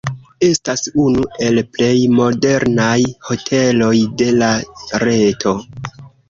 Estas 0.45 0.85
unu 1.01 1.25
el 1.47 1.59
plej 1.75 1.91
modernaj 2.19 2.95
hoteloj 3.27 3.93
de 4.23 4.31
la 4.41 4.51
reto. 5.05 5.55